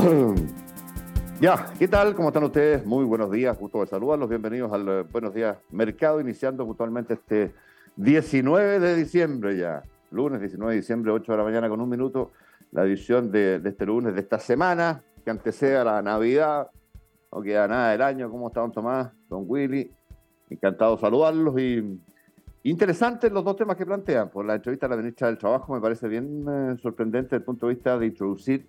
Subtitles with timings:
[1.40, 2.14] Ya, ¿qué tal?
[2.14, 2.84] ¿Cómo están ustedes?
[2.84, 4.28] Muy buenos días, gusto de saludarlos.
[4.28, 7.54] Bienvenidos al eh, Buenos Días Mercado, iniciando puntualmente este
[7.96, 9.82] 19 de diciembre ya.
[10.10, 12.32] Lunes 19 de diciembre, 8 de la mañana con un minuto.
[12.72, 16.68] La edición de, este lunes, de esta semana, que antecede a la Navidad.
[17.32, 18.30] No queda nada del año.
[18.30, 19.10] ¿Cómo está don Tomás?
[19.28, 19.90] Don Willy.
[20.50, 22.00] Encantado de saludarlos y
[22.62, 24.28] Interesantes los dos temas que plantean.
[24.28, 27.44] Por la entrevista a la ministra del Trabajo me parece bien eh, sorprendente desde el
[27.44, 28.68] punto de vista de introducir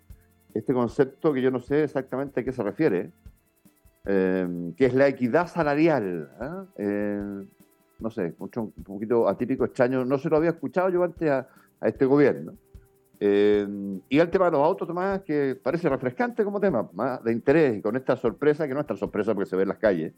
[0.53, 3.11] este concepto que yo no sé exactamente a qué se refiere,
[4.05, 6.29] eh, que es la equidad salarial.
[6.39, 6.65] ¿ah?
[6.77, 7.45] Eh,
[7.99, 11.47] no sé, mucho, un poquito atípico, extraño, no se lo había escuchado yo antes a,
[11.81, 12.53] este gobierno.
[13.19, 13.67] Eh,
[14.09, 17.77] y el tema de los autos, Tomás, que parece refrescante como tema, más de interés,
[17.77, 20.13] y con esta sorpresa, que no es tan sorpresa porque se ve en las calles,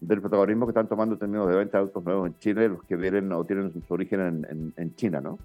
[0.00, 2.82] del protagonismo que están tomando en términos de venta de autos nuevos en Chile, los
[2.84, 5.38] que vienen o tienen su origen en, en China, ¿no?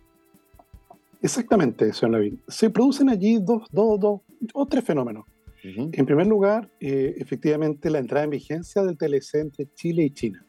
[1.22, 2.42] Exactamente, señor Lavín.
[2.48, 4.22] Se producen allí dos, dos, dos
[4.54, 5.26] o tres fenómenos.
[5.62, 10.46] En primer lugar, eh, efectivamente, la entrada en vigencia del TLC entre Chile y China.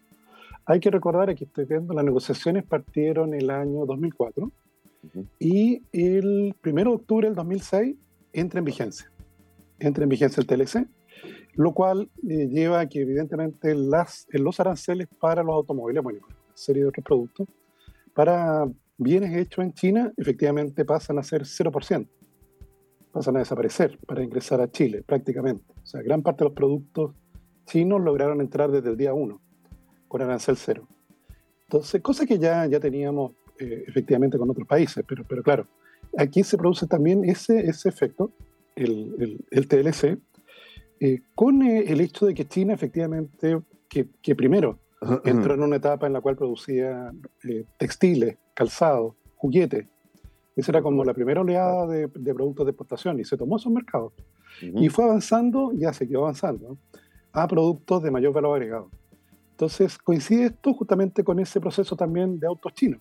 [0.64, 4.52] Hay que recordar, aquí estoy viendo, las negociaciones partieron el año 2004
[5.40, 7.96] y el 1 de octubre del 2006
[8.32, 9.10] entra en vigencia.
[9.80, 10.86] Entra en vigencia el TLC,
[11.54, 16.36] lo cual eh, lleva a que evidentemente las, los aranceles para los automóviles, bueno, una
[16.54, 17.48] serie de otros productos,
[18.14, 18.68] para
[19.00, 22.06] bienes hechos en China efectivamente pasan a ser 0%,
[23.12, 25.64] pasan a desaparecer para ingresar a Chile prácticamente.
[25.82, 27.14] O sea, gran parte de los productos
[27.64, 29.40] chinos lograron entrar desde el día 1
[30.06, 30.86] con arancel cero.
[31.62, 35.66] Entonces, cosa que ya, ya teníamos eh, efectivamente con otros países, pero, pero claro,
[36.18, 38.32] aquí se produce también ese, ese efecto,
[38.76, 40.18] el, el, TLC,
[41.00, 44.78] eh, con eh, el hecho de que China efectivamente, que, que primero
[45.24, 47.12] entró en una etapa en la cual producía
[47.78, 49.88] textiles, calzado, juguete.
[50.56, 54.12] Esa era como la primera oleada de, productos de exportación y se tomó esos mercados.
[54.60, 56.76] Y fue avanzando, ya siguió avanzando,
[57.32, 58.90] a productos de mayor valor agregado.
[59.52, 63.00] Entonces coincide esto justamente con ese proceso también de autos chinos.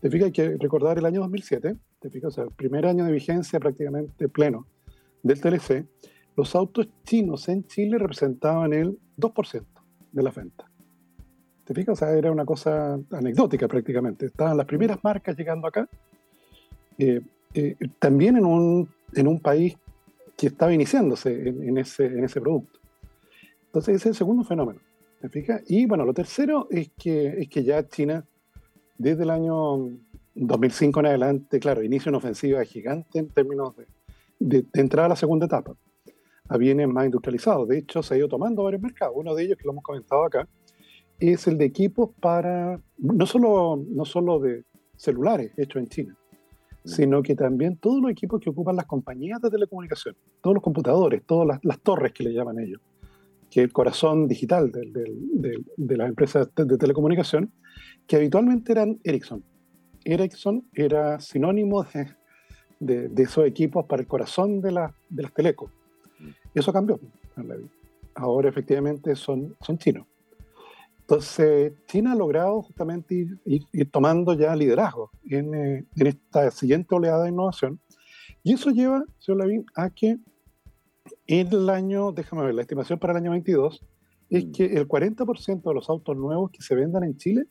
[0.00, 3.04] Te fijas, hay que recordar el año 2007, te fijas, o sea, el primer año
[3.04, 4.66] de vigencia prácticamente pleno
[5.22, 5.86] del TLC,
[6.36, 9.64] los autos chinos en Chile representaban el 2%
[10.12, 10.69] de la venta.
[11.70, 12.02] ¿Te fijas?
[12.02, 14.26] O sea, era una cosa anecdótica prácticamente.
[14.26, 15.88] Estaban las primeras marcas llegando acá,
[16.98, 17.20] eh,
[17.54, 19.76] eh, también en un, en un país
[20.36, 22.80] que estaba iniciándose en, ese, en ese producto.
[23.66, 24.80] Entonces, ese es el segundo fenómeno.
[25.20, 25.62] ¿Te fijas?
[25.68, 28.24] Y bueno, lo tercero es que, es que ya China,
[28.98, 29.90] desde el año
[30.34, 33.86] 2005 en adelante, claro, inicia una ofensiva gigante en términos de,
[34.40, 35.76] de, de entrada a la segunda etapa
[36.48, 37.68] a bienes más industrializados.
[37.68, 39.14] De hecho, se ha ido tomando varios mercados.
[39.16, 40.48] Uno de ellos, que lo hemos comentado acá,
[41.20, 44.64] es el de equipos para, no solo, no solo de
[44.96, 46.16] celulares hechos en China,
[46.84, 46.88] mm.
[46.88, 51.22] sino que también todos los equipos que ocupan las compañías de telecomunicación, todos los computadores,
[51.26, 52.80] todas las, torres que le llaman ellos,
[53.50, 57.52] que es el corazón digital de las empresas de, telecomunicación,
[58.06, 59.44] que habitualmente eran Ericsson.
[60.04, 61.84] Ericsson era sinónimo
[62.80, 65.70] de, esos equipos para el corazón de, la, las telecos.
[66.18, 66.28] Mm.
[66.54, 66.98] Eso cambió.
[68.14, 70.06] Ahora efectivamente son, son chinos.
[71.10, 77.24] Entonces, China ha logrado justamente ir, tomando ya liderazgo en, eh, en, esta siguiente oleada
[77.24, 77.80] de innovación.
[78.44, 80.18] Y eso lleva, señor Lavín, a que
[81.26, 83.84] en el año, déjame ver, la estimación para el año 22
[84.28, 84.52] es mm.
[84.52, 87.46] que el 40% de los autos nuevos que se vendan en Chile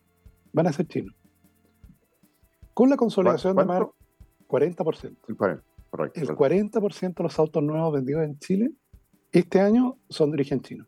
[0.53, 1.13] van a ser chinos.
[2.73, 3.91] Con la consolidación de marca,
[4.47, 5.17] 40%.
[5.27, 5.61] El 40%,
[6.15, 8.71] el 40 de los autos nuevos vendidos en Chile
[9.33, 10.87] Este año son de origen chino.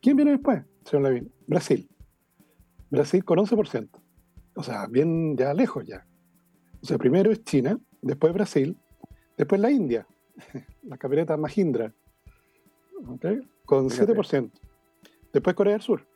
[0.00, 1.32] ¿Quién viene después, señor Levin?
[1.46, 1.88] Brasil.
[2.90, 3.88] Brasil con 11%.
[4.54, 6.06] O sea, bien ya lejos ya.
[6.82, 8.76] O sea, primero es China, después Brasil,
[9.36, 10.06] después la India,
[10.82, 11.94] la camioneta Mahindra,
[13.64, 14.50] con 7%.
[15.32, 16.06] Después Corea del Sur.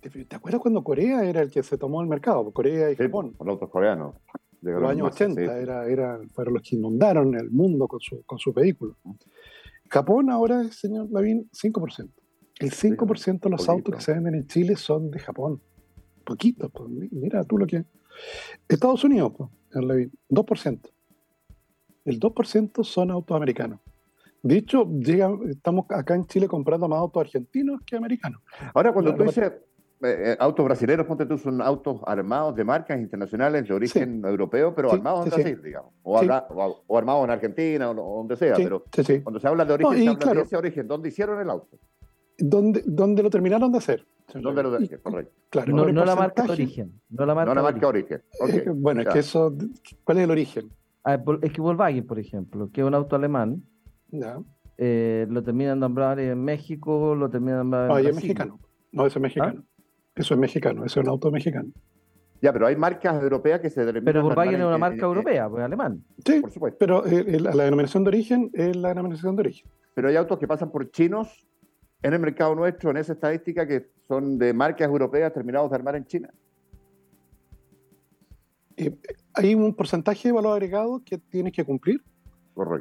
[0.00, 2.50] ¿Te, acuerdas cuando Corea era el que se tomó el mercado?
[2.52, 3.36] Corea y Japón.
[3.38, 4.14] Los otros coreanos.
[4.62, 8.96] Los años 80 era, fueron los que inundaron el mundo con su, con su vehículo.
[9.88, 12.10] Japón ahora señor Lavín, 5%.
[12.60, 15.62] El 5% de los autos que se venden en Chile son de Japón.
[16.24, 17.84] Poquito, pues, mira tú lo que...
[18.68, 20.90] Estados Unidos, pues, señor Lavín, 2%.
[22.04, 23.80] El 2% son autos americanos.
[24.42, 24.86] De hecho,
[25.48, 28.42] estamos acá en Chile comprando más autos argentinos que americanos.
[28.74, 29.52] Ahora, cuando tú dices
[30.02, 34.74] eh, eh, autos brasileños, ponte tú, son autos armados de marcas internacionales de origen europeo,
[34.74, 35.92] pero armados en Brasil, digamos.
[36.02, 38.54] O, armados en Argentina o, donde sea.
[38.56, 38.84] pero
[39.22, 40.88] cuando se habla de origen, se habla de ese origen.
[40.88, 41.78] ¿Dónde hicieron el auto?
[42.40, 44.06] ¿Dónde, dónde lo terminaron de hacer?
[44.34, 45.32] ¿Dónde lo de correcto.
[45.50, 47.00] Claro, no, la marca de origen.
[47.08, 48.22] No la marca, de origen.
[48.76, 49.54] bueno, es que eso.
[50.04, 50.70] ¿Cuál es el origen?
[51.02, 53.64] Ah, es que Volkswagen, por ejemplo, que es un auto alemán,
[54.78, 58.60] eh, lo terminan de nombrar en México, lo terminan de nombrar en no, es mexicano.
[58.92, 59.62] No, eso es mexicano.
[59.62, 59.82] ¿Ah?
[60.14, 61.70] Eso es mexicano, eso es un auto mexicano.
[62.42, 64.04] Ya, pero hay marcas europeas que se denominan.
[64.04, 66.04] Pero Volkswagen es una marca europea, pues alemán.
[66.24, 66.78] Sí, por supuesto.
[66.78, 69.70] Pero la denominación de origen es la denominación de origen.
[69.94, 71.46] Pero hay autos que pasan por chinos
[72.02, 75.96] en el mercado nuestro, en esa estadística, que son de marcas europeas terminados de armar
[75.96, 76.30] en China.
[79.34, 82.02] hay un porcentaje de valor agregado que tienes que cumplir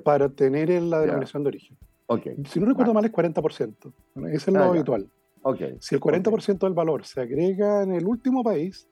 [0.03, 1.77] para tener la denominación de origen.
[2.07, 2.35] Okay.
[2.45, 3.93] Si no recuerdo mal, es 40%.
[4.31, 5.07] Ese es lo ah, habitual.
[5.41, 5.77] Okay.
[5.79, 8.87] Si el 40% del valor se agrega en el último país,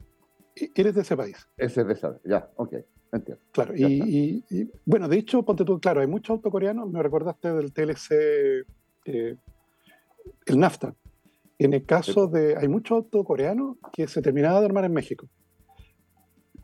[0.55, 1.35] e-, eres de ese país.
[1.57, 2.75] Ese es de ese, ya, ok,
[3.11, 3.43] entiendo.
[3.51, 4.43] Claro, y,
[4.85, 8.65] bueno, de hecho, ponte tú, claro, hay muchos autos coreanos, me recordaste del TLC,
[9.05, 9.35] eh,
[10.45, 10.95] el NAFTA.
[11.59, 15.27] En el caso de, hay muchos autos coreanos que se terminaban de armar en México.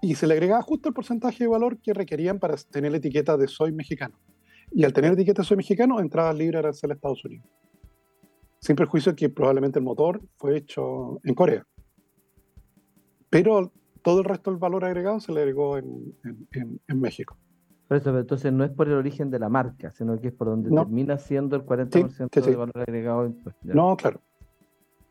[0.01, 3.37] Y se le agregaba justo el porcentaje de valor que requerían para tener la etiqueta
[3.37, 4.19] de soy mexicano.
[4.71, 7.47] Y al tener la etiqueta de soy mexicano, entraba libre arancel a Estados Unidos
[8.63, 11.67] sin perjuicio que probablemente el motor fue hecho en Corea.
[13.29, 16.15] Pero todo el resto del valor agregado se le agregó en,
[16.87, 17.37] México.
[17.93, 20.47] Por eso, entonces no es por el origen de la marca, sino que es por
[20.47, 23.31] donde termina siendo el 40% del valor agregado.
[23.61, 24.19] no, claro.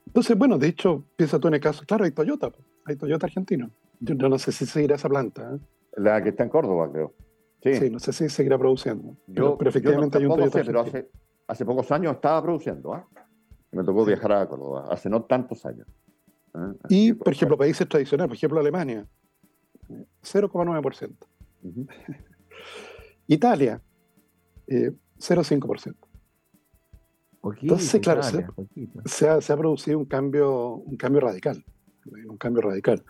[0.05, 2.51] Entonces, bueno, de hecho, piensa tú en el caso, claro, hay Toyota,
[2.85, 3.71] hay Toyota argentino.
[4.01, 5.55] Yo no sé si seguirá esa planta.
[5.55, 5.59] ¿eh?
[5.97, 7.15] La que está en Córdoba, creo.
[7.63, 9.17] Sí, no sé si seguirá produciendo.
[9.33, 10.63] pero, efectivamente hay un Toyota.
[10.67, 11.09] pero hace,
[11.47, 12.95] hace, pocos años estaba produciendo.
[12.95, 13.07] ¿ah?
[13.71, 15.87] Me tocó viajar a Córdoba hace no tantos años.
[16.57, 16.59] ¿eh?
[16.89, 19.07] Y, por ejemplo, países tradicionales, por ejemplo, Alemania,
[19.89, 21.13] 0,9%.
[23.27, 23.81] Italia,
[24.69, 25.91] 0,5%.
[25.91, 25.97] Eh,
[27.63, 28.23] Entonces, claro,
[29.05, 31.65] se, ha, producido un cambio, un cambio radical,
[32.29, 33.05] un cambio radical,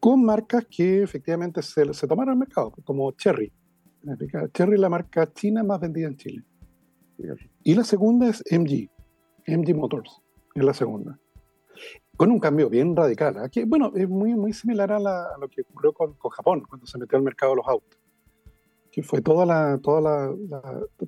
[0.00, 3.52] con marcas que efectivamente se, se tomaron al mercado, como Cherry.
[4.52, 6.44] Cherry es la marca china más vendida en Chile.
[7.64, 8.88] Y la segunda es MG,
[9.46, 10.22] MG Motors,
[10.54, 11.18] es la segunda.
[12.16, 13.38] Con un cambio bien radical.
[13.38, 13.64] Aquí, ¿ah?
[13.66, 17.24] bueno, es muy, muy similar a, lo que ocurrió con, Japón cuando se metió al
[17.24, 17.98] mercado los autos.
[18.98, 20.34] Que fue toda la, toda la,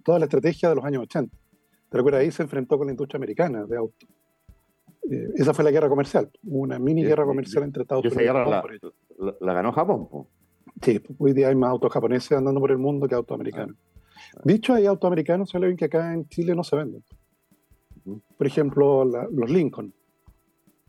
[0.04, 1.37] toda la estrategia de los años 80.
[1.88, 4.09] Te recuerdas, ahí se enfrentó con la industria americana de autos.
[5.11, 8.92] Eh, esa fue la guerra comercial, una mini guerra comercial entre Estados Unidos y Japón.
[9.40, 10.09] La, ganó Japón.
[10.80, 13.75] Sí, hoy día hay más autos japoneses andando por el mundo que autos americanos.
[14.37, 14.42] Ah.
[14.44, 17.02] Dicho, hay autos americanos, se ven que acá en Chile no se venden.
[18.38, 19.92] Por ejemplo, los Lincoln.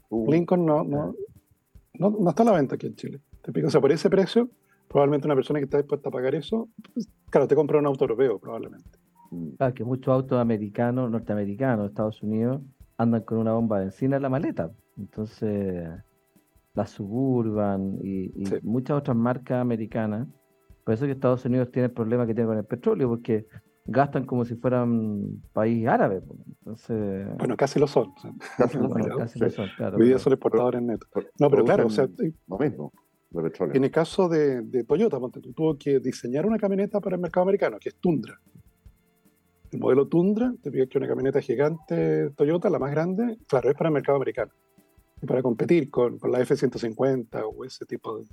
[0.09, 0.31] Uh.
[0.31, 1.15] Lincoln no, no,
[1.95, 3.21] no, está a la venta aquí en Chile.
[3.41, 4.51] Te O sea, por ese precio,
[4.91, 8.03] probablemente una persona que está dispuesta a pagar eso, pues, claro, te compra un auto
[8.03, 8.99] europeo, probablemente.
[9.31, 9.51] Mm.
[9.51, 12.61] Claro, que muchos autos americanos, norteamericanos, Estados Unidos,
[12.97, 14.71] andan con una bomba de encina en la maleta.
[14.97, 15.87] Entonces,
[16.73, 18.33] la Suburban y,
[18.63, 20.27] muchas otras marcas americanas.
[20.83, 23.47] Por eso que Estados Unidos tiene el problema que tiene con el petróleo, porque
[23.85, 26.21] gastan como si fueran país árabe.
[26.59, 27.27] Entonces...
[27.37, 28.11] Bueno, casi lo son.
[28.57, 28.77] Casi,
[29.39, 29.97] lo son, claro.
[29.97, 31.09] Hoy día son exportadores netos.
[31.39, 32.09] No, pero claro, o sea,
[32.47, 32.91] lo mismo.
[33.33, 37.77] En el caso de, Toyota, tú tuvo que diseñar una camioneta para el mercado americano,
[37.79, 38.39] que es Tundra.
[39.71, 43.75] El modelo Tundra, te fijas que una camioneta gigante Toyota, la más grande, claro, es
[43.75, 44.51] para el mercado americano.
[45.21, 48.25] Y para competir con, con la F-150 o ese tipo de...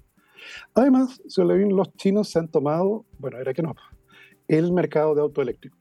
[0.74, 3.76] Además, si ven, los chinos se han tomado, bueno, era que no,
[4.48, 5.76] el mercado de auto eléctrico.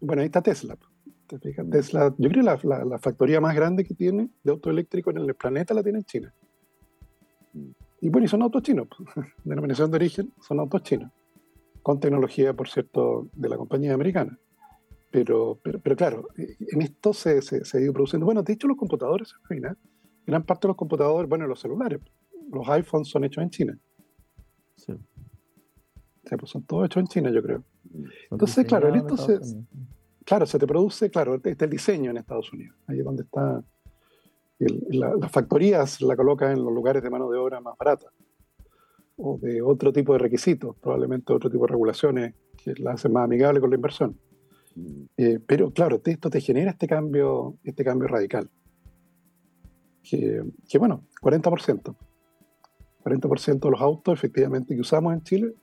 [0.00, 0.76] Bueno, ahí está Tesla.
[1.30, 1.70] Mm.
[1.70, 5.34] Tesla, yo creo que la, factoría más grande que tiene de auto eléctrico en el
[5.34, 6.34] planeta la tiene en China.
[8.00, 8.88] Y bueno, y son autos chinos,
[9.44, 11.10] denominación de origen, son autos chinos,
[11.82, 14.38] con tecnología, por cierto, de la compañía americana.
[15.10, 18.24] pero, pero, pero, claro, en esto se, se, se, ha ido produciendo.
[18.24, 19.34] Bueno, de hecho, los computadores,
[20.26, 22.00] gran parte de los computadores, bueno, los celulares,
[22.50, 23.78] los iPhones son hechos en China.
[24.76, 24.92] Sí.
[24.92, 27.64] O sea, pues son todos hechos en China, yo creo.
[28.30, 29.40] Entonces, claro, en esto se,
[30.24, 32.76] claro, se te produce, claro, está el diseño en Estados Unidos.
[32.86, 33.62] Ahí es donde está.
[34.90, 38.06] Las factorías la colocan en los lugares de mano de obra más barata
[39.16, 43.24] o de otro tipo de requisitos, probablemente otro tipo de regulaciones que la hacen más
[43.24, 44.18] amigable con la inversión.
[44.74, 45.02] Mm.
[45.16, 48.50] Eh, pero claro, esto te genera este cambio, este cambio radical.
[50.02, 51.94] Que, que bueno, 40%.
[53.04, 55.54] 40% de los autos efectivamente que usamos en Chile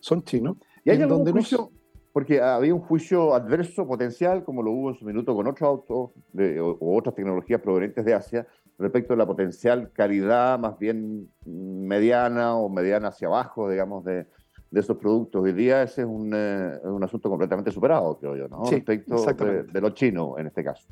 [0.00, 0.56] son chinos.
[0.84, 1.70] ¿Y hay algún juicio?
[2.12, 6.10] Porque había un juicio adverso potencial, como lo hubo en su minuto con otros autos
[6.32, 8.46] de, o, otras tecnologías provenientes de Asia,
[8.78, 14.26] respecto a la potencial calidad más bien mediana o mediana hacia abajo, digamos, de,
[14.70, 15.42] de esos productos.
[15.42, 18.64] Hoy día ese es un, eh, un, asunto completamente superado, creo yo, ¿no?
[18.64, 20.86] respecto de, de, los chinos, en este caso.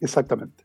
[0.00, 0.64] Exactamente.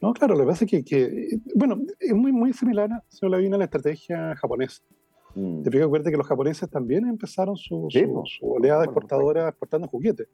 [0.00, 3.54] No, claro, lo que pasa es que, que bueno, es muy, muy similar, señor Lavina,
[3.54, 4.82] a la estrategia japonesa.
[5.34, 5.62] Mm.
[5.62, 10.28] Te fijas, acuérdate que los japoneses también empezaron su, su, oleada exportadora exportando juguetes.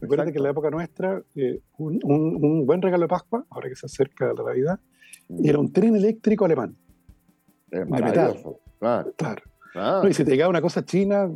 [0.00, 3.74] Recuerda que en la época nuestra, eh, un, un, buen regalo de Pascua, ahora que
[3.74, 4.80] se acerca la Navidad,
[5.28, 5.44] mm.
[5.44, 6.76] era un tren eléctrico alemán.
[7.68, 8.36] de metal.
[8.78, 9.12] Claro.
[9.16, 10.08] claro.
[10.08, 11.28] y si te llegaba una cosa china,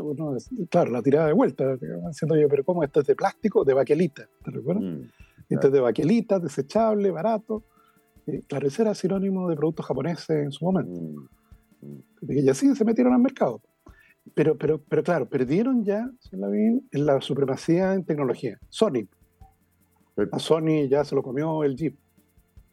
[0.71, 3.65] claro, la tiraba de vuelta, diciendo, oye, pero ¿cómo esto es de plástico?
[3.65, 4.85] De baquelita, ¿te recuerdas?
[4.85, 5.03] Mm,
[5.51, 7.65] esto es de baquelita, desechable, barato.
[8.27, 11.29] Eh, claro, ese era sinónimo de productos japoneses en su momento.
[12.29, 13.61] Y así se metieron al mercado.
[14.35, 18.59] Pero, pero, pero claro, perdieron ya, en la supremacía en tecnología.
[18.69, 19.09] Sony.
[20.31, 21.97] A Sony ya se lo comió el Jeep.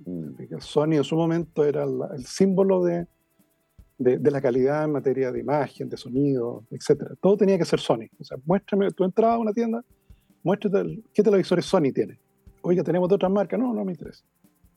[0.06, 0.60] Mm.
[0.60, 3.08] Sony en su momento era el símbolo de,
[3.98, 7.16] de, la calidad en materia de imagen, de sonido, etc.
[7.20, 8.08] Todo tenía que ser Sony.
[8.20, 9.84] O sea, muéstrame, tú entrabas a una tienda,
[10.44, 12.20] muéstrate qué televisores Sony tiene.
[12.62, 13.60] Oiga, tenemos de otras marcas.
[13.60, 14.24] No, no me interesa.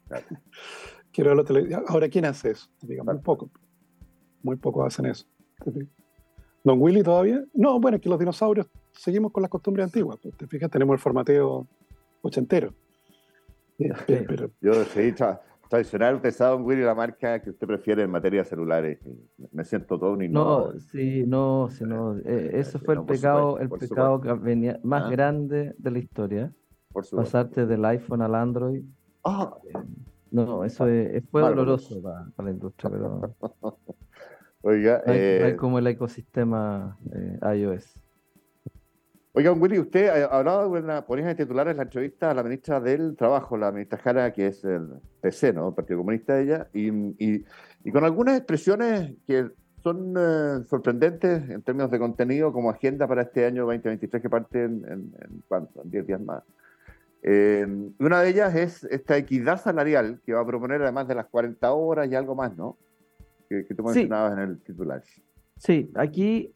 [1.13, 1.45] Quiero
[1.89, 2.69] Ahora, ¿quién hace eso?
[2.81, 3.51] Digamos, un poco
[4.43, 5.27] muy pocos hacen eso.
[6.65, 7.45] ¿Don Willy todavía?
[7.55, 10.19] No, bueno, es que los dinosaurios seguimos con las costumbres antiguas.
[10.23, 11.67] Pues, te fijas, tenemos el formateo
[12.23, 12.73] ochentero.
[14.07, 15.13] Pero, Yo sí,
[15.73, 18.99] tradicional, usted sabe, Don Willy, la marca que usted prefiere en materia de celulares.
[19.53, 22.19] Me siento todo un No, sí, no, sí, no.
[22.19, 25.11] Eh, eso fue el pecado, el pecado que venía más ah.
[25.11, 26.53] grande de la historia.
[26.93, 28.85] Pasarte del iPhone al Android.
[29.25, 29.57] Ah.
[29.65, 29.79] Eh,
[30.31, 33.35] no, eso es, fue doloroso para, para, la industria, pero
[34.63, 37.99] Oiga, eh, como el ecosistema eh, iOS.
[39.35, 42.81] Oiga, Willy, usted ha hablado de una ponía de titulares la entrevista a la ministra
[42.81, 45.69] del Trabajo, la ministra Jara, que es el PC, ¿no?
[45.69, 49.49] El Partido Comunista de ella, y, con algunas expresiones que
[49.83, 54.65] son eh, sorprendentes en términos de contenido como agenda para este año 2023 que parte
[54.65, 55.83] en, en, ¿cuánto?
[55.83, 56.45] en 10 días más.
[57.23, 57.67] Eh,
[57.99, 61.73] una de ellas es esta equidad salarial que va a proponer además de las 40
[61.73, 62.77] horas y algo más, ¿no?
[63.67, 65.03] Que, tú mencionabas en el titular.
[65.57, 66.53] Sí, aquí,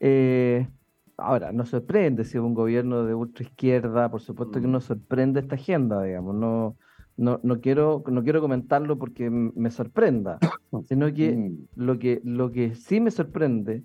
[0.00, 0.68] eh,
[1.16, 4.72] ahora, nos sorprende si un gobierno de ultra izquierda, por supuesto que mm.
[4.72, 6.76] nos sorprende esta agenda, digamos, no,
[7.16, 10.38] no, no, quiero, no quiero comentarlo porque me sorprenda,
[10.88, 11.68] sino que, mm.
[11.76, 13.82] lo que lo que sí me sorprende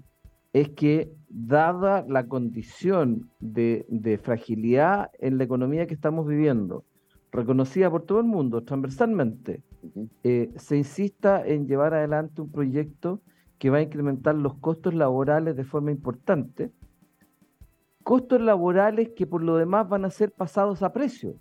[0.53, 6.83] es que, dada la condición de, de, fragilidad en la economía que estamos viviendo,
[7.31, 9.61] reconocida por todo el mundo transversalmente,
[10.23, 13.21] eh, se insista en llevar adelante un proyecto
[13.57, 16.71] que va a incrementar los costos laborales de forma importante,
[18.03, 21.35] costos laborales que por lo demás van a ser pasados a precio.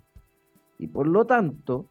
[0.77, 1.89] Y por lo tanto,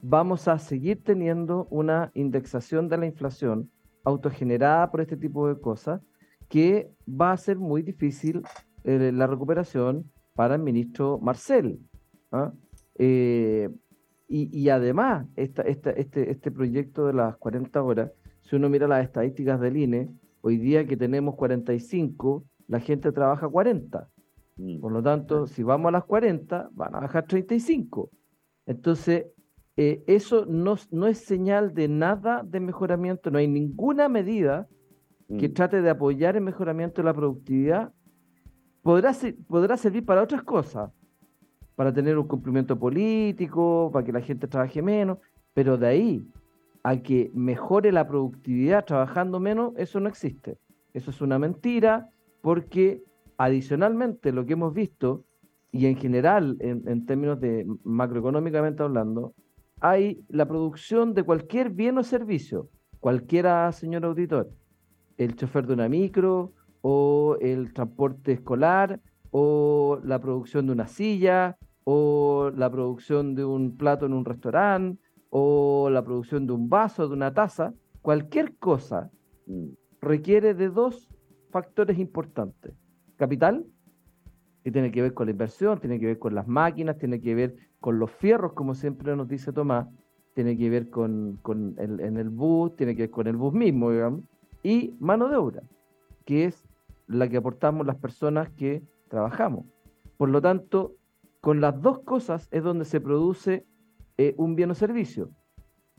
[0.00, 3.70] vamos a seguir teniendo una indexación de la inflación
[4.04, 6.00] autogenerada por este tipo de cosas
[6.48, 8.42] que va a ser muy difícil
[8.84, 11.78] eh, la recuperación para el ministro Marcel.
[12.32, 12.52] ¿ah?
[12.96, 13.68] Eh,
[14.30, 15.98] y, además, esta, este,
[16.30, 20.10] este proyecto de las 40 horas, si uno mira las estadísticas del INE,
[20.42, 24.08] hoy día que tenemos 45, la gente trabaja 40.
[24.56, 24.80] Mm.
[24.80, 28.10] Por lo tanto, si vamos a las 40, van a bajar 35.
[28.66, 29.26] Entonces,
[29.76, 34.68] eh, eso no, no, es señal de nada de mejoramiento, no hay ninguna medida
[35.38, 35.54] que mm.
[35.54, 37.92] trate de apoyar el mejoramiento de la productividad.
[38.82, 39.12] Podrá,
[39.46, 40.90] podrá servir para otras cosas,
[41.78, 45.18] para tener un cumplimiento político, para que la gente trabaje menos,
[45.54, 46.26] pero de ahí
[46.82, 50.58] a que mejore la productividad trabajando menos, eso no existe.
[50.92, 53.04] Eso es una mentira porque
[53.36, 55.24] adicionalmente lo que hemos visto,
[55.70, 59.34] y en general en, términos de macroeconómicamente hablando,
[59.78, 64.50] hay la producción de cualquier bien o servicio, cualquiera, señor auditor,
[65.16, 71.56] el chofer de una micro o el transporte escolar, o la producción de una silla,
[71.90, 77.08] o la producción de un plato en un restaurante, o la producción de un vaso,
[77.08, 79.10] de una taza, cualquier cosa
[80.02, 81.08] requiere de dos
[81.48, 82.74] factores importantes.
[83.16, 83.64] Capital,
[84.62, 87.34] que tiene que ver con la inversión, tiene que ver con las máquinas, tiene que
[87.34, 89.88] ver con los fierros, como siempre nos dice Tomás,
[90.34, 91.40] tiene que ver con,
[91.78, 94.24] el, en el bus, tiene que ver con el bus mismo, digamos,
[94.62, 95.62] y mano de obra,
[96.26, 96.68] que es
[97.06, 99.64] la que aportamos las personas que trabajamos.
[100.18, 100.98] Por lo tanto,
[101.40, 103.66] con las dos cosas es donde se produce
[104.16, 105.30] eh, un bien o servicio.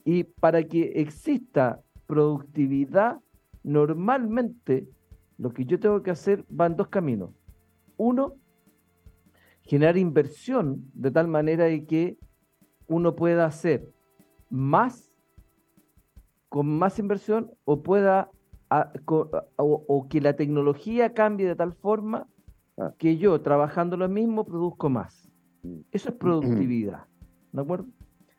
[0.04, 3.20] Y para que exista productividad,
[3.64, 4.88] normalmente
[5.38, 7.32] lo que yo tengo que hacer va en dos caminos.
[7.98, 8.36] Uno,
[9.62, 12.18] generar inversión de tal manera de que
[12.88, 13.88] uno pueda hacer
[14.50, 15.14] más
[16.50, 18.32] con más inversión o pueda
[19.56, 22.28] o, que la tecnología cambie de tal forma
[22.78, 22.94] ah.
[22.98, 25.29] que yo trabajando lo mismo produzco más.
[25.92, 27.06] Eso es productividad.
[27.52, 27.88] ¿De acuerdo?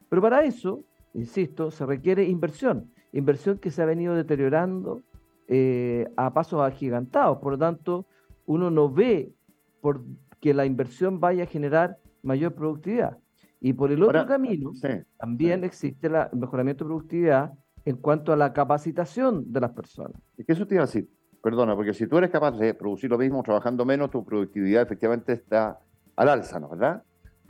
[0.08, 0.84] Pero para eso,
[1.14, 2.90] insisto, se requiere inversión.
[3.12, 5.02] Inversión que se ha venido deteriorando
[5.48, 7.38] eh, a pasos agigantados.
[7.38, 8.06] Por lo tanto,
[8.46, 9.32] uno no ve
[9.80, 10.02] por
[10.40, 13.18] que la inversión vaya a generar mayor productividad.
[13.60, 14.72] Y por el otro camino,
[15.18, 17.52] también existe el mejoramiento de productividad
[17.84, 20.20] en cuanto a la capacitación de las personas.
[20.36, 21.10] ¿Y qué eso te iba a decir?
[21.42, 25.32] Perdona, porque si tú eres capaz de producir lo mismo trabajando menos, tu productividad efectivamente
[25.32, 25.78] está
[26.16, 26.70] al alza, ¿no?
[26.70, 27.02] ¿Verdad?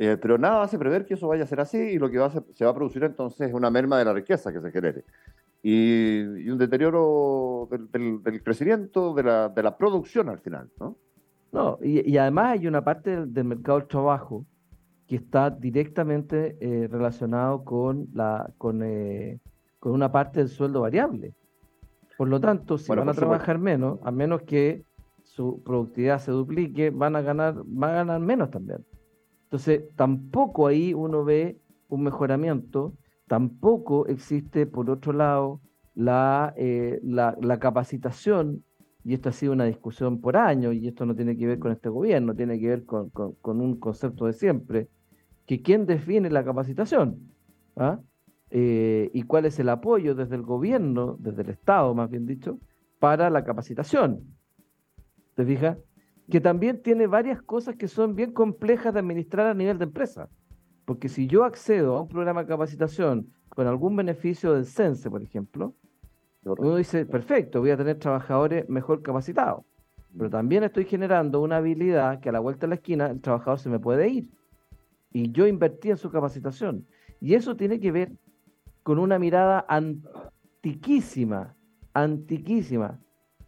[0.03, 2.29] Eh, pero nada hace prever que eso vaya a ser así y lo que va
[2.29, 5.05] a se va a producir entonces es una merma de la riqueza que se genere.
[5.63, 10.97] Y, un deterioro del, crecimiento, de la, de la, producción al final, ¿no?
[11.53, 14.47] No, y, además hay una parte del mercado del trabajo
[15.07, 19.39] que está directamente eh, relacionado con, la, con, eh,
[19.79, 21.35] con una parte del sueldo variable.
[22.17, 24.83] Por lo tanto, si van a trabajar menos, a menos que
[25.25, 28.83] su productividad se duplique, van a ganar, van a ganar menos también.
[29.51, 32.95] Entonces, tampoco ahí uno ve un mejoramiento,
[33.27, 35.61] tampoco existe, por otro lado,
[35.97, 38.63] la, eh, la, la, capacitación,
[39.03, 41.73] y esto ha sido una discusión por años, y esto no tiene que ver con
[41.73, 44.89] este gobierno, tiene que ver con, con, con un concepto de siempre,
[45.47, 47.31] que quién define la capacitación
[47.75, 47.99] ¿Ah?
[48.51, 52.59] Eh, y cuál es el apoyo desde el gobierno, desde el Estado más bien dicho,
[52.99, 54.37] para la capacitación.
[55.35, 55.79] ¿Te fijas?
[56.31, 60.29] Que también tiene varias cosas que son bien complejas de administrar a nivel de empresa.
[60.85, 65.23] Porque si yo accedo a un programa de capacitación con algún beneficio del CENSE, por
[65.23, 65.75] ejemplo,
[66.45, 69.65] uno dice, perfecto, voy a tener trabajadores mejor capacitados.
[70.17, 70.33] Pero mm.
[70.33, 73.69] también estoy generando una habilidad que a la vuelta de la esquina el trabajador se
[73.69, 74.31] me puede ir
[75.13, 76.87] y yo invertí en su capacitación.
[77.21, 78.13] Y eso tiene que ver
[78.83, 81.55] con una mirada antiquísima,
[81.93, 82.99] antiquísima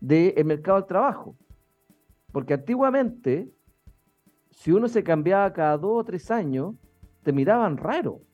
[0.00, 1.36] del mercado del trabajo.
[2.32, 3.52] Porque antiguamente,
[4.50, 6.74] si uno se cambiaba cada dos o tres años,
[7.22, 8.12] te miraban raro.
[8.12, 8.24] O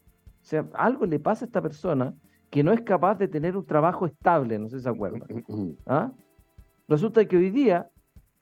[0.41, 2.15] sea, algo le pasa a esta persona
[2.51, 5.23] que no es capaz de tener un trabajo estable, no sé si se acuerdan.
[5.87, 6.13] ¿Ah?
[6.87, 7.91] Resulta que hoy día,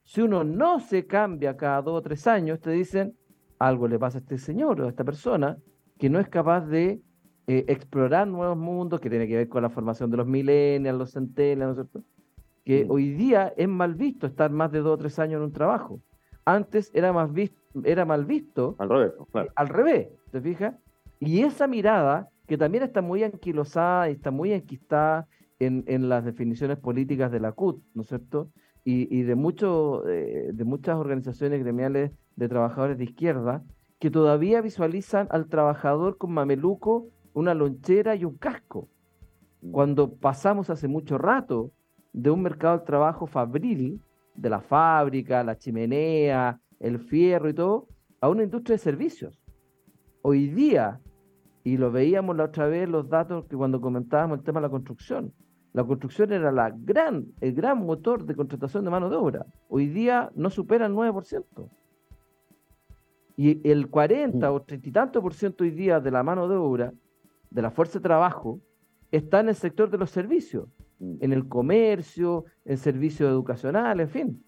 [0.03, 3.17] si uno no se cambia cada dos o tres años, te dicen,
[3.59, 5.57] algo le pasa a este señor o a esta persona
[5.97, 7.01] que no es capaz de
[7.47, 11.11] eh, explorar nuevos mundos, que tiene que ver con la formación de los millennials, los
[11.11, 12.07] centennials, ¿no es cierto?
[12.67, 12.91] Que mm.
[12.91, 16.01] hoy día es mal visto estar más de dos o tres años en un trabajo.
[16.43, 18.75] Antes era, más visto, era mal visto.
[18.77, 19.51] Al revés, claro.
[19.55, 20.75] Al revés, ¿te fijas?
[21.21, 26.25] Y esa mirada, que también está muy anquilosada y está muy enquistada en, en las
[26.25, 28.51] definiciones políticas de la CUT, ¿no es cierto?
[28.83, 33.63] Y, y de, mucho, eh, de muchas organizaciones gremiales de trabajadores de izquierda
[33.97, 38.89] que todavía visualizan al trabajador con mameluco, una lonchera y un casco.
[39.61, 39.71] Mm.
[39.71, 41.71] Cuando pasamos hace mucho rato
[42.17, 44.01] de un mercado de trabajo fabril,
[44.33, 47.87] de la fábrica, la chimenea, el fierro y todo,
[48.19, 49.39] a una industria de servicios.
[50.23, 50.99] Hoy día,
[51.63, 54.71] y lo veíamos la otra vez los datos que cuando comentábamos el tema de la
[54.71, 55.31] construcción,
[55.73, 59.45] la construcción era la gran, el gran motor de contratación de mano de obra.
[59.69, 61.69] Hoy día no supera el 9%.
[63.35, 64.53] Y el 40 mm.
[64.55, 66.93] o 30 y tanto por ciento hoy día de la mano de obra,
[67.51, 68.59] de la fuerza de trabajo,
[69.11, 70.67] está en el sector de los servicios.
[70.99, 74.43] En el comercio, en servicios educacionales, en fin.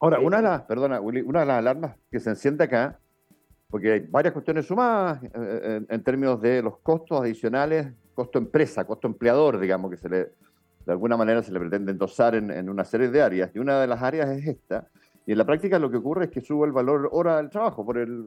[0.00, 2.98] Ahora, una de eh, las, perdona, una de las alarmas que se enciende acá,
[3.68, 8.86] porque hay varias cuestiones sumadas eh, eh, en, términos de los costos adicionales, costo empresa,
[8.86, 12.68] costo empleador, digamos, que se le, de alguna manera se le pretende endosar en, en
[12.68, 13.50] una serie de áreas.
[13.54, 14.88] Y una de las áreas es esta,
[15.28, 17.84] y en la práctica lo que ocurre es que sube el valor hora del trabajo,
[17.84, 18.26] por el,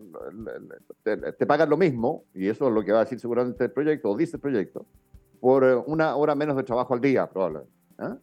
[1.01, 4.11] te, pagan lo mismo, y eso es lo que va a decir seguramente el proyecto,
[4.11, 4.85] o dice el proyecto,
[5.41, 7.73] por eh, una hora menos de trabajo al día, probablemente.
[7.97, 8.17] ¿ah?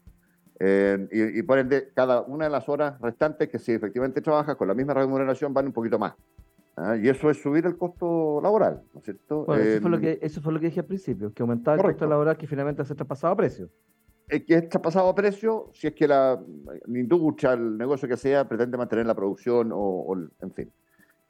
[1.11, 4.75] y, por ende, cada una de las horas restantes que si efectivamente trabajas con la
[4.75, 6.15] misma remuneración van un poquito más.
[6.77, 6.97] ¿ah?
[6.97, 9.45] Y eso es subir el costo laboral, ¿no es cierto?
[9.45, 11.83] Bueno, eso, fue lo que, eso fue lo que dije al principio, que aumentaba el
[11.83, 13.69] costo laboral que finalmente se traspasado a precio.
[14.29, 16.39] Es que está pasado a precio si es que la,
[16.87, 20.71] industria, el negocio que sea, pretende mantener la producción o, en fin.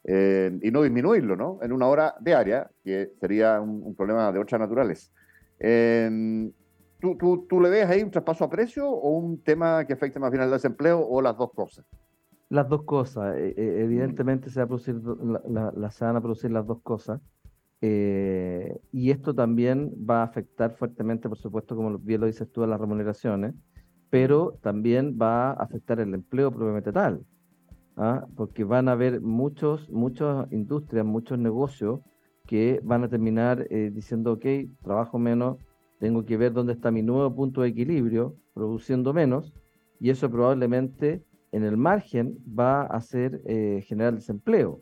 [0.05, 1.59] Eh, y no disminuirlo, ¿no?
[1.62, 5.12] En una hora diaria, que sería un, problema de otras naturales.
[5.61, 6.51] Eh,
[7.01, 10.18] ¿tú, tú, tú, le ves ahí un traspaso a precio o un tema que afecte
[10.18, 11.85] más bien al desempleo o las dos cosas?
[12.49, 13.37] Las dos cosas.
[13.37, 15.01] E, e, evidentemente se, va a producir,
[15.49, 17.21] la, se van a producir las dos cosas.
[17.81, 22.64] Eh, y esto también va a afectar fuertemente, por supuesto, como bien lo dices tú,
[22.64, 23.55] a las remuneraciones,
[24.11, 27.25] pero también va a afectar el empleo propiamente tal,
[27.97, 28.27] ¿ah?
[28.37, 32.01] porque van a haber muchos, muchas industrias, muchos negocios
[32.49, 34.47] que van a terminar eh, diciendo, ok,
[34.83, 35.59] trabajo menos,
[35.99, 39.53] tengo que ver dónde está mi nuevo punto de equilibrio, produciendo menos,
[40.01, 44.81] y eso probablemente en el margen va a hacer eh, generar desempleo.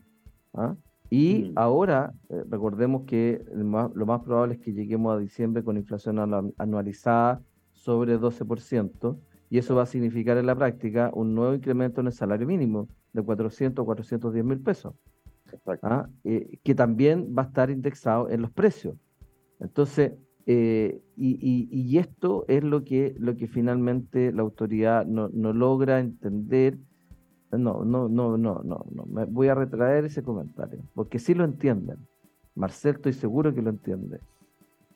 [0.54, 0.76] ¿ah?
[1.10, 1.52] Y mm.
[1.56, 6.20] ahora, eh, recordemos que lo más probable es que lleguemos a diciembre con inflación
[6.58, 9.18] anualizada sobre 12%,
[9.50, 12.86] y eso va a significar en la práctica un nuevo incremento en el salario mínimo
[13.12, 14.94] de 400 o 410 mil pesos,
[15.82, 16.08] ¿ah?
[16.24, 18.96] eh, que también va a estar indexado en los precios.
[19.60, 20.12] Entonces,
[20.46, 26.78] eh, y, esto es lo que, lo que finalmente la autoridad no, no logra entender
[27.52, 29.06] no, no, no, no, no, no.
[29.06, 31.98] Me voy a retraer ese comentario, porque sí lo entienden.
[32.54, 34.20] Marcel, estoy seguro que lo entiende.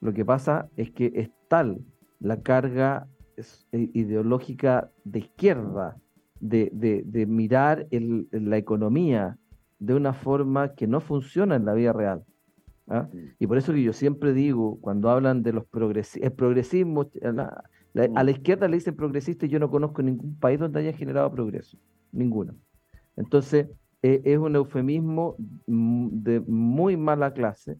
[0.00, 1.78] Lo que pasa es que es tal
[2.20, 5.96] la carga eh, ideológica de izquierda
[6.40, 6.70] de,
[7.04, 9.36] de, mirar la economía
[9.80, 12.22] de una forma que no funciona en la vida real.
[12.88, 13.08] ¿ah?
[13.38, 17.32] Y por eso que yo siempre digo, cuando hablan de los progresistas, el progresismo, a
[17.92, 18.28] la mm.
[18.28, 21.78] izquierda le dicen progresista y yo no conozco ningún país donde haya generado progreso
[22.12, 22.54] ninguna.
[23.16, 23.68] Entonces,
[24.02, 27.78] eh, es un eufemismo de muy mala clase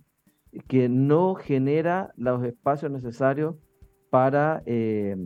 [0.69, 3.57] que no genera los espacios necesarios
[4.11, 5.17] para, eh,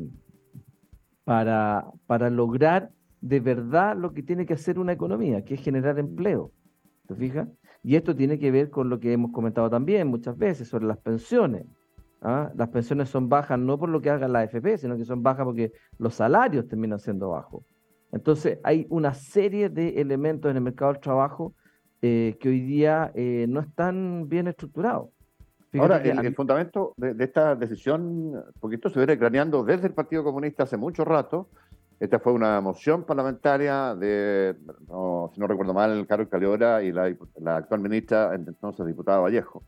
[1.24, 5.98] para, para lograr de verdad lo que tiene que hacer una economía, que es generar
[5.98, 6.52] empleo.
[7.06, 7.48] ¿Te fijas?
[7.82, 10.98] Y esto tiene que ver con lo que hemos comentado también muchas veces sobre las
[10.98, 11.66] pensiones.
[12.22, 12.50] ¿ah?
[12.54, 15.44] Las pensiones son bajas no por lo que haga la AFP, sino que son bajas
[15.44, 17.62] porque los salarios terminan siendo bajos.
[18.12, 21.52] Entonces, hay una serie de elementos en el mercado del trabajo
[22.00, 25.08] eh, que hoy día eh, no están bien estructurados.
[25.78, 30.62] Ahora, el, fundamento de, esta decisión, porque esto se viene craneando desde el Partido Comunista
[30.62, 31.48] hace mucho rato,
[32.00, 34.56] esta fue una moción parlamentaria de,
[35.32, 37.14] si no recuerdo mal, Carlos Caleora y la,
[37.56, 39.62] actual ministra, entonces diputada Vallejo.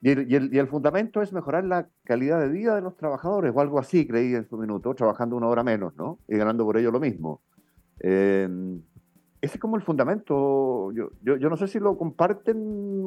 [0.00, 2.96] Y el, y, el, y el, fundamento es mejorar la calidad de vida de los
[2.96, 6.18] trabajadores, o algo así, creí en su minuto, trabajando una hora menos, ¿no?
[6.28, 7.40] Y ganando por ello lo mismo.
[8.00, 8.46] Eh,
[9.44, 10.90] ese es como el fundamento.
[10.92, 12.56] Yo, yo, yo, no sé si lo comparten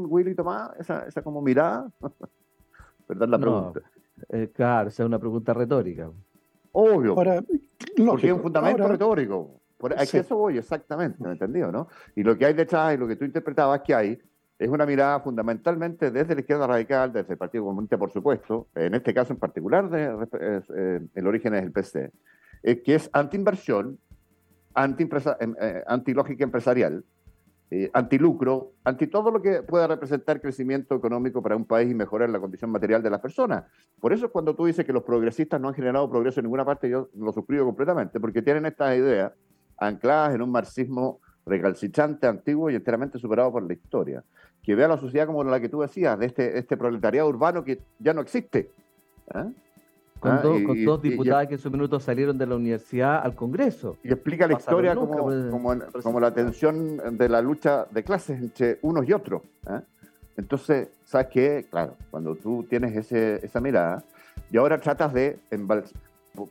[0.07, 1.91] Willy y Tomás, esa, esa como mirada.
[3.09, 3.81] ¿Verdad la pregunta?
[4.29, 6.11] Eh, claro, esa es una pregunta retórica.
[6.79, 7.15] Obvio.
[7.15, 9.59] porque es un fundamento retórico.
[9.79, 11.71] Por, eso voy, exactamente, ¿me entendido?
[11.71, 11.87] ¿no?
[12.15, 14.19] Y lo que hay detrás y lo que tú interpretabas que hay
[14.59, 18.93] es una mirada fundamentalmente desde la izquierda radical, desde el Partido Comunista, por supuesto, en
[18.93, 22.11] este caso en particular, de, eh, el origen es el PC,
[22.63, 23.99] que es anti-inversión,
[24.75, 25.09] anti,
[25.39, 27.03] em, eh, anti lógica empresarial,
[27.69, 31.95] eh, anti lucro, anti todo lo que pueda representar crecimiento económico para un país y
[31.95, 33.65] mejorar la condición material de las personas.
[33.99, 36.89] Por eso cuando tú dices que los progresistas no han generado progreso en ninguna parte,
[36.89, 39.33] yo lo suscribo completamente, porque tienen estas ideas
[39.77, 44.23] ancladas en un marxismo recalcitrante, antiguo y enteramente superado por la historia,
[44.63, 47.63] que ve a la sociedad como la que tú decías, de este, este proletariado urbano
[47.63, 48.71] que ya no existe.
[49.33, 49.45] ¿eh?
[50.19, 53.97] Con, ah, dos diputadas que en su minuto salieron de la universidad al Congreso.
[54.03, 55.29] Y explica la historia como,
[56.01, 59.43] como, la tensión de la lucha de clases entre unos y otros.
[59.69, 59.81] ¿eh?
[60.37, 61.65] Entonces, ¿sabes qué?
[61.69, 64.03] Claro, cuando tú tienes ese, esa mirada
[64.51, 65.39] y ahora tratas de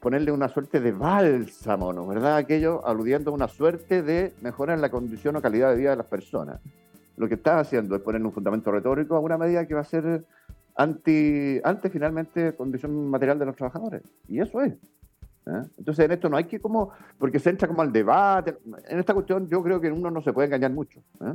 [0.01, 2.07] ponerle una suerte de bálsamo, ¿no?
[2.07, 2.37] ¿Verdad?
[2.37, 5.97] Aquello aludiendo a una suerte de mejora en la condición o calidad de vida de
[5.97, 6.61] las personas.
[7.17, 9.85] Lo que estás haciendo es poner un fundamento retórico a una medida que va a
[9.85, 10.25] ser
[10.77, 14.03] anti, ante finalmente condición material de los trabajadores.
[14.29, 14.73] Y eso es.
[14.73, 15.63] ¿eh?
[15.79, 18.57] Entonces en esto no hay que como, porque se entra como al debate,
[18.89, 21.01] en esta cuestión yo creo que uno no se puede engañar mucho.
[21.21, 21.35] ¿eh?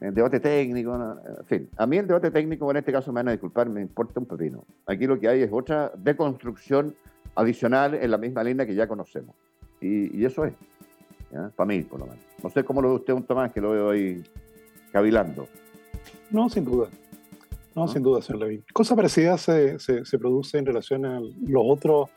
[0.00, 1.68] El debate técnico, en fin.
[1.76, 4.26] A mí el debate técnico, en este caso me van a disculpar, me importa un
[4.26, 4.64] pepino.
[4.86, 6.94] Aquí lo que hay es otra deconstrucción
[7.34, 9.34] adicional en la misma línea que ya conocemos.
[9.80, 10.54] Y, eso es,
[11.56, 12.20] para mí por lo menos.
[12.42, 14.22] No sé cómo lo ve usted, un Tomás, que lo veo ahí
[14.92, 15.48] cavilando.
[16.30, 16.88] No, sin duda.
[17.78, 18.64] No, sin duda, señor Levin.
[18.72, 22.10] Cosa parecida se, se, produce en relación a los otros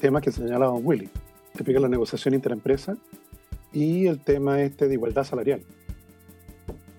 [0.00, 1.08] temas que señalaba Willy.
[1.52, 2.96] te pica la negociación interempresa
[3.72, 5.62] y el tema este de igualdad salarial.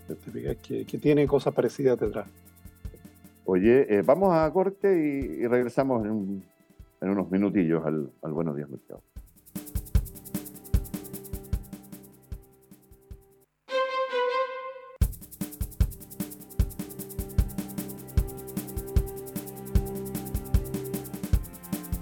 [0.08, 2.28] Te que, que tiene cosas parecidas detrás.
[3.46, 6.44] Oye, eh, vamos a corte y, regresamos en,
[7.02, 9.02] unos minutillos al, al Buenos Días Mercado.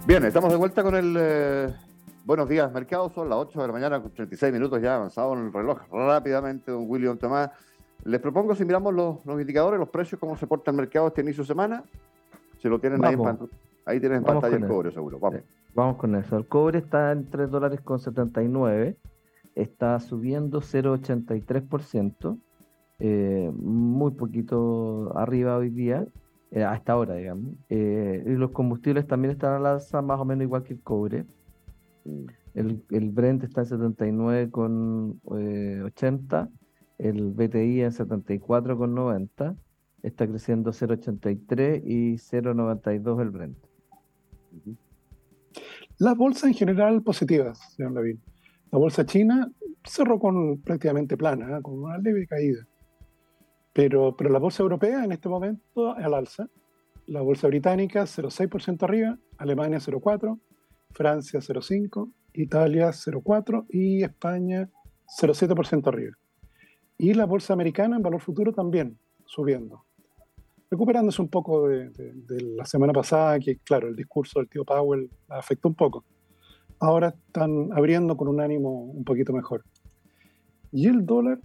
[0.10, 1.72] Bien, estamos de vuelta con el eh,
[2.26, 3.12] Buenos Días Mercado.
[3.12, 6.72] Son las 8 de la mañana con 36 minutos ya avanzado en el reloj rápidamente,
[6.72, 7.52] don William Tomás.
[8.06, 11.44] Les propongo si miramos los, indicadores, los precios, cómo se porta el mercado este inicio
[11.44, 11.84] de semana.
[12.58, 13.52] Si lo tienen ahí en pantalla.
[13.86, 15.20] Ahí tienen en pantalla el cobre, seguro.
[15.20, 15.42] Vamos.
[15.76, 16.38] Vamos con eso.
[16.38, 18.98] El cobre está en 3 dólares con 79.
[19.54, 22.36] Está subiendo 0,83%.
[22.98, 26.08] Eh, muy poquito arriba hoy día.
[26.52, 27.54] Eh, hasta ahora, digamos.
[27.70, 30.82] Eh, y los combustibles también están a la alza, más o menos igual que el
[30.82, 31.26] cobre.
[32.06, 32.26] Mm.
[32.56, 36.52] El, el Brent está en 79,80, eh,
[36.98, 39.56] el BTI en 74,90,
[40.02, 43.56] está creciendo 0,83 y 0,92 el Brent.
[46.00, 48.20] Las bolsas en general positivas, señor Lavín.
[48.72, 49.52] La bolsa china
[49.84, 52.66] cerró con prácticamente plana, con una leve caída.
[53.74, 56.50] Pero, pero la bolsa europea en este momento al alza.
[57.06, 60.40] La bolsa británica 0,6% arriba, Alemania 0,4%,
[60.92, 64.70] Francia 0,5%, Italia 0,4% y España
[65.20, 66.16] 0,7% arriba.
[66.98, 69.86] Y la bolsa americana en valor futuro también subiendo.
[70.70, 71.92] Recuperándose un poco de,
[72.56, 76.04] la semana pasada, que claro, el discurso del tío Powell afectó un poco.
[76.80, 79.64] Ahora están abriendo con un ánimo un poquito mejor.
[80.72, 81.40] Y el dólar,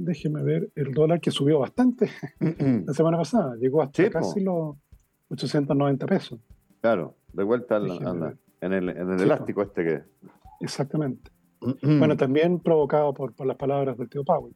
[0.00, 4.76] déjeme ver, el dólar que subió bastante la semana pasada, llegó hasta casi los
[5.28, 6.40] 890 pesos.
[6.80, 10.02] Claro, de vuelta en el, elástico este que...
[10.60, 11.30] Exactamente.
[11.82, 14.54] bueno, también provocado por, las palabras del tío Powell.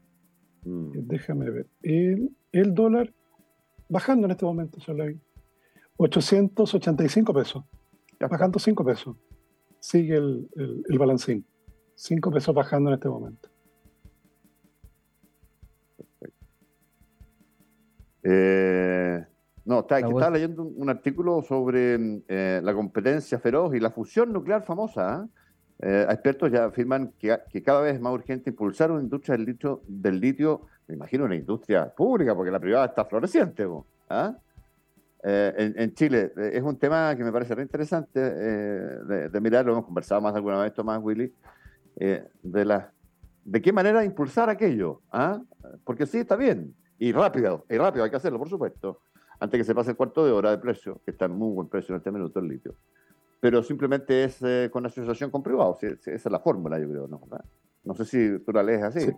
[0.65, 0.89] Mm.
[0.95, 1.67] Eh, déjame ver.
[1.83, 3.13] El, el, dólar
[3.89, 5.05] bajando en este momento, solo
[5.99, 7.65] 885 pesos.
[8.19, 9.17] bajando 5 pesos.
[9.79, 11.45] Sigue el, el, el balancín.
[11.95, 13.50] 5 pesos bajando en este momento.
[18.23, 19.25] Eh,
[19.65, 24.65] no, está, estaba leyendo un, artículo sobre eh, la competencia feroz y la fusión nuclear
[24.65, 25.15] famosa.
[25.15, 25.29] ¿ah?
[25.79, 29.83] Eh, expertos ya afirman que, cada vez es más urgente impulsar una industria del litio,
[29.87, 33.67] del litio, me imagino una industria pública, porque la privada está floreciente.
[34.09, 34.37] ¿ah?
[35.23, 40.21] en, Chile es un tema que me parece re interesante de, mirar, lo hemos conversado
[40.23, 41.33] más alguna vez, Tomás Willy,
[41.95, 42.91] de, la,
[43.45, 45.03] de qué manera impulsar aquello.
[45.13, 45.41] ¿ah?
[45.85, 49.01] Porque sí, está bien, y rápido, y rápido, hay que hacerlo, por supuesto,
[49.41, 51.67] antes que se pase el cuarto de hora de precio, que está en muy buen
[51.67, 52.75] precio en este minuto el litio.
[53.41, 57.23] Pero simplemente es eh, con asociación con privados, esa es la fórmula, yo creo, ¿no?
[57.85, 59.11] No sé si tú la lees así.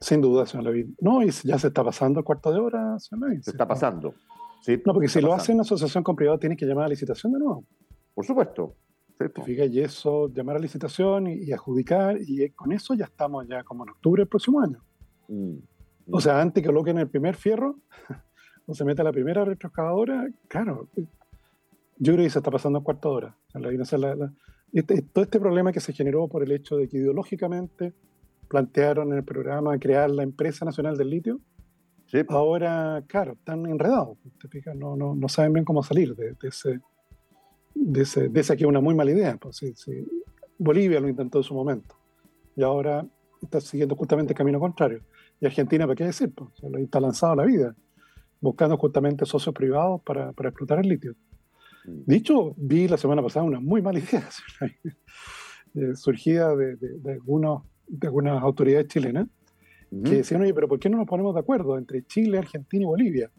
[0.00, 0.96] Sin duda, señor Levin.
[0.98, 3.42] No, y ya se está pasando el cuarto de hora, señor Levin.
[3.42, 4.14] Se, está, pasando.
[4.62, 7.34] Sí, no, porque si lo hace en asociación con privados, tiene que llamar a licitación
[7.34, 7.66] de nuevo.
[8.14, 8.76] Por supuesto.
[9.46, 13.90] y eso, llamar a licitación y, adjudicar, y con eso ya estamos ya como en
[13.90, 14.82] octubre del próximo año.
[15.28, 15.58] Mm.
[16.10, 17.76] O sea, antes que coloquen el primer fierro,
[18.66, 23.10] o se meta la primera retroexcavadora, claro, yo creo que se está pasando a cuarto
[23.10, 23.36] hora.
[24.72, 27.92] este, todo este problema que se generó por el hecho de que ideológicamente
[28.48, 31.40] plantearon en el programa crear la empresa nacional del litio,
[32.28, 34.18] ahora, claro, están enredados.
[34.74, 36.80] No, no, no, saben bien cómo salir de, ese,
[37.74, 39.36] de, ese, de esa que es una muy mala idea.
[39.36, 39.60] Pues,
[40.58, 41.94] Bolivia lo intentó en su momento
[42.56, 43.06] y ahora
[43.40, 45.02] está siguiendo justamente el camino contrario.
[45.40, 46.32] Y Argentina, ¿para qué decir?
[46.34, 47.74] Pues, lo está lanzado la vida,
[48.40, 51.14] buscando justamente socios privados para, para explotar el litio.
[51.84, 54.28] Dicho, vi la semana pasada una muy mala idea
[55.74, 59.26] eh, surgida de, de, algunos, de algunas autoridades chilenas
[60.04, 62.86] que decían, oye, pero ¿por qué no nos ponemos de acuerdo entre Chile, Argentina y
[62.86, 63.30] Bolivia?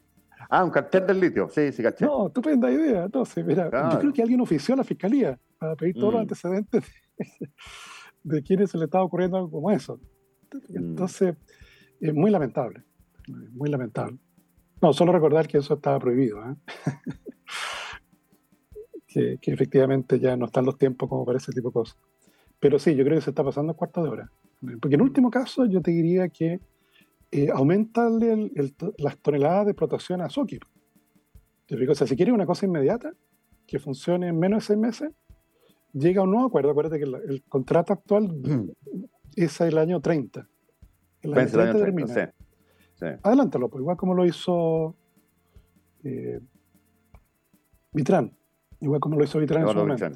[0.49, 2.03] Ah, un cartel del litio, sí, sí, caché.
[2.03, 3.05] No, estupenda idea.
[3.05, 6.23] Entonces, mira, yo creo que alguien ofició a la fiscalía para pedir todos los mm.
[6.23, 6.83] antecedentes
[7.17, 7.49] de,
[8.23, 9.97] de quiénes se le estaba ocurriendo algo como eso.
[10.69, 10.95] Mm.
[12.01, 12.83] Es muy lamentable,
[13.51, 14.17] muy lamentable.
[14.81, 16.55] No, solo recordar que eso estaba prohibido, ¿eh?
[19.07, 21.97] que, efectivamente ya no están los tiempos como para ese tipo de cosas.
[22.59, 24.31] Pero sí, yo creo que se está pasando a cuarto de hora.
[24.79, 26.59] Porque en último caso yo te diría que
[27.31, 28.09] eh, aumenta
[28.97, 30.59] las toneladas de explotación a Soki.
[31.89, 33.13] O sea, si quieres una cosa inmediata,
[33.67, 35.11] que funcione en menos de seis meses,
[35.93, 36.71] llega a un nuevo acuerdo.
[36.71, 38.71] Acuérdate que el, contrato actual mm.
[39.35, 40.47] es el año 30.
[41.21, 42.33] El año 30 termina.
[43.23, 44.95] Adelántalo, pues igual como lo hizo
[46.03, 46.39] eh,
[47.91, 48.31] Vitrán.
[48.79, 50.09] Igual como lo hizo Vitrán en su momento.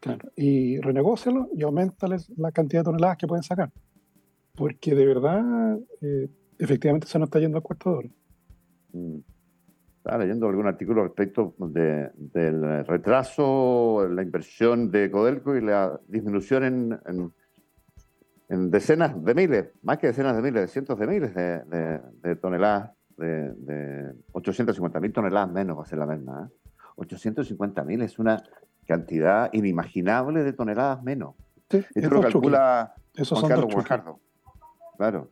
[0.00, 3.72] Claro, y renegócialo y aumentales la cantidad de toneladas que pueden sacar.
[4.54, 6.28] Porque de verdad, eh,
[6.58, 8.10] efectivamente se nos está yendo al cuarto de.
[8.92, 9.20] Mm.
[9.96, 17.00] Estaba leyendo algún artículo respecto del retraso, la inversión de Codelco y la disminución en,
[17.06, 17.32] en,
[18.56, 24.14] decenas de miles, más que decenas de miles, de cientos de miles de, toneladas, de,
[24.32, 26.50] 850 mil toneladas menos va a ser la misma.
[26.96, 27.84] 850 ¿eh?
[27.84, 28.42] mil es una
[28.86, 31.34] cantidad inimaginable de toneladas menos.
[31.68, 34.20] Esto lo calcula Juan Carlos Guajardo.
[34.96, 35.30] Claro.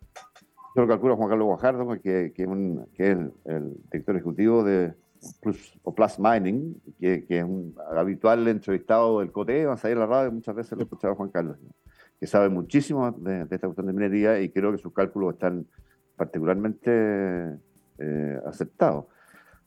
[0.69, 4.95] Esto lo calcula Juan Carlos Guajardo, que, que, un, que es el, director ejecutivo de
[5.41, 9.99] Plus, o Plus Mining, que, que, es un habitual entrevistado del COTE, va a salir
[9.99, 11.59] a la radio, muchas veces lo escuchaba Juan Carlos,
[12.23, 15.67] que sabe muchísimo de, esta cuestión de minería y creo que sus cálculos están
[16.17, 17.59] particularmente
[17.99, 19.07] eh, aceptados.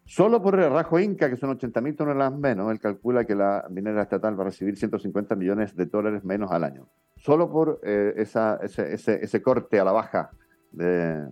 [0.05, 4.03] Solo por el rajo Inca, que son 80.000 toneladas menos, él calcula que la minera
[4.03, 6.87] estatal va a recibir 150 millones de dólares menos al año.
[7.17, 10.31] Solo por eh, ese, ese, ese, corte a la baja
[10.71, 11.27] de,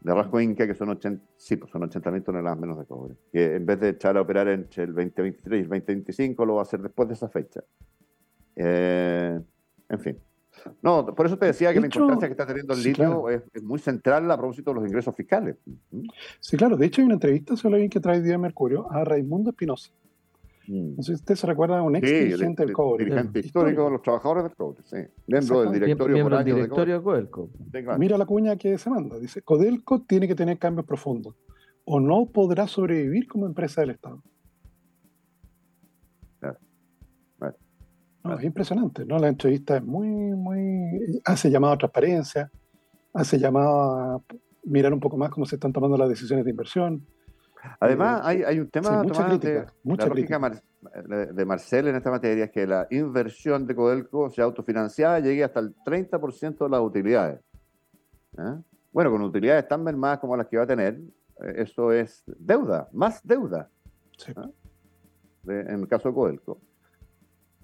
[0.00, 3.14] de rasgo Inca, que son 80, sí, pues son 80.000 toneladas menos de cobre.
[3.30, 6.60] Que en vez de echar a operar entre el 2023 y el 2025, lo va
[6.60, 7.60] a hacer después de esa fecha.
[8.56, 9.38] Eh,
[9.90, 10.18] en fin.
[10.82, 13.78] No, por eso te decía que la importancia que está teniendo el litio es, muy
[13.78, 15.56] central a propósito de los ingresos fiscales.
[16.40, 16.76] Sí, claro.
[16.76, 19.90] De hecho, hay una entrevista sobre alguien que trae Día de Mercurio a Raimundo Espinosa.
[20.68, 20.96] Mm.
[20.96, 23.04] No sé si usted se recuerda a un ex dirigente del cobre.
[23.04, 24.96] Dirigente histórico de los trabajadores del cobre, sí.
[25.26, 27.50] Miembro del directorio, miembro del directorio de Codelco.
[27.98, 29.18] Mira la cuña que se manda.
[29.18, 31.34] Dice, Codelco tiene que tener cambios profundos
[31.86, 34.22] o no podrá sobrevivir como empresa del Estado.
[38.34, 39.18] Es impresionante, ¿no?
[39.18, 41.20] La entrevista es muy, muy...
[41.24, 42.50] hace llamado a transparencia,
[43.12, 44.22] hace llamado a
[44.64, 47.06] mirar un poco más cómo se están tomando las decisiones de inversión.
[47.80, 50.62] Además, hay, hay, un tema mucha crítica, mucha crítica.
[51.04, 55.60] de Marcel en esta materia es que la inversión de Codelco sea autofinanciada llegue hasta
[55.60, 57.40] el 30% de las utilidades.
[58.38, 58.56] ¿eh?
[58.92, 61.00] Bueno, con utilidades tan mermadas como las que va a tener,
[61.42, 63.68] eh, eso es deuda, más deuda.
[64.28, 64.32] ¿eh?
[65.68, 66.60] en el caso de Codelco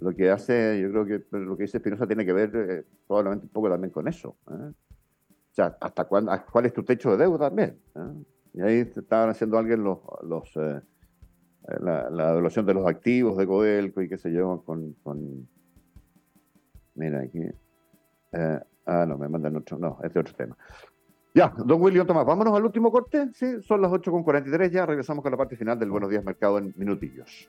[0.02, 3.46] lo que hace, yo creo que lo que dice Espinosa tiene que ver eh, probablemente
[3.46, 4.36] un poco también con eso.
[4.50, 4.72] ¿eh?
[4.72, 7.78] O sea, ¿hasta cuándo, cuál es tu techo de deuda también?
[7.94, 8.24] ¿eh?
[8.54, 14.02] Y ahí estaban haciendo alguien los, los la, la, evaluación de los activos de Codelco
[14.02, 15.48] y qué sé yo, con, con
[16.94, 17.40] mira aquí.
[18.32, 20.56] ah, no, me mandan otro, no, es de otro tema.
[21.34, 23.30] Ya, don William Tomás, vámonos al último corte.
[23.32, 26.74] Sí, son las 8.43 ya, regresamos con la parte final del Buenos Días Mercado en
[26.76, 27.48] minutillos.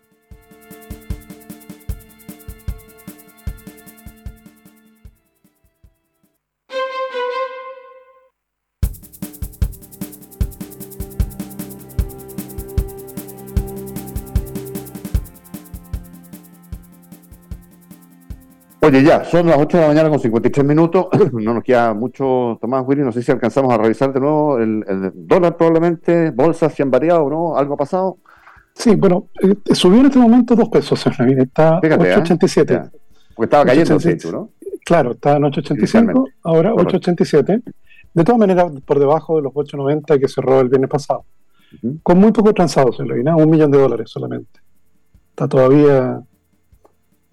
[18.84, 21.08] Oye, ya, son las 8 de la mañana con 53 minutos.
[21.32, 23.02] No nos queda mucho, Tomás Willy.
[23.02, 24.84] No sé si alcanzamos a revisar de nuevo el,
[25.15, 26.32] dólar, probablemente.
[26.32, 27.58] Bolsas, si han variado o no.
[27.58, 28.17] ¿Algo ha pasado?
[28.74, 32.76] Sí, bueno, eh, subió en este momento dos pesos Está 887.
[32.76, 32.91] ¿ah?
[33.36, 34.50] Porque estaba cayendo el ¿no?
[34.84, 37.62] Claro, está en 885, ahora 887.
[38.13, 41.24] De todas maneras, por debajo de los 890 que cerró el viernes pasado.
[42.04, 44.60] Con muy poco transado, se lo un millón de dólares solamente.
[45.30, 46.22] Está todavía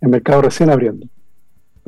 [0.00, 1.06] el mercado recién abriendo.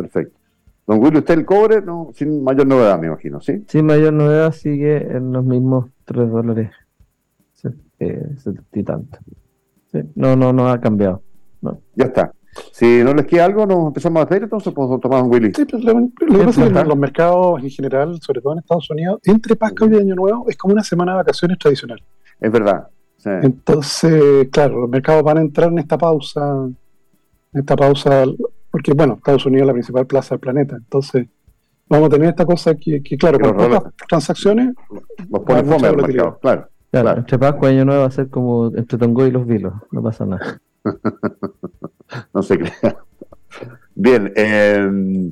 [0.02, 0.38] Perfecto.
[0.86, 3.64] Don Willy, usted el cobre, no, sin mayor novedad, me imagino, ¿sí?
[3.68, 6.70] Sin mayor novedad, sigue en los mismos 3 dólares
[8.00, 8.34] eh,
[8.72, 9.18] y tanto.
[10.14, 11.22] No, no, no ha cambiado.
[11.94, 12.32] Ya está.
[12.72, 15.52] Si no les queda algo, nos empezamos a hacer, entonces pues tomar un Willy.
[15.54, 18.90] Sí, pero lo, que pasa es que los mercados en general, sobre todo en Estados
[18.90, 22.02] Unidos, entre Pascua y Año Nuevo, es como una semana de vacaciones tradicional.
[22.40, 22.88] Es verdad.
[23.24, 26.66] Entonces, claro, los mercados van a entrar en esta pausa,
[27.52, 28.24] en esta pausa
[28.82, 31.28] porque bueno, Estados Unidos es la principal plaza del planeta, entonces
[31.88, 34.74] vamos a tener esta cosa que, claro, con pocas transacciones...
[35.28, 36.68] Nos pone fome al mercado, claro.
[36.90, 39.72] Claro, entre Pascua y Año Nuevo va a ser como entre Tongo y los Vilos,
[39.92, 40.60] no pasa nada.
[42.34, 42.96] no se crea.
[43.94, 45.30] Bien, eh,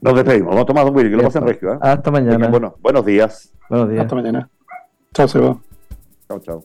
[0.00, 0.48] nos despedimos.
[0.48, 1.74] Vamos a tomar un Willy, que lo pasen regio.
[1.74, 1.78] ¿eh?
[1.80, 2.48] Hasta mañana.
[2.48, 3.54] Bueno, buenos días.
[3.70, 4.02] Buenos días.
[4.02, 4.50] Hasta mañana.
[5.14, 5.56] Chao, Seba.
[6.28, 6.64] Chao, chao.